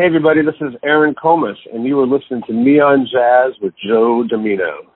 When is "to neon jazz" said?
2.46-3.52